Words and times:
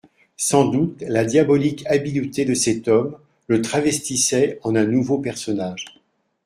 Sans 0.37 0.65
doute, 0.65 1.03
la 1.07 1.23
diabolique 1.25 1.85
habileté 1.85 2.43
de 2.43 2.55
cet 2.55 2.87
homme 2.87 3.15
le 3.45 3.61
travestissait 3.61 4.59
en 4.63 4.75
un 4.75 4.85
nouveau 4.85 5.19
personnage. 5.19 5.85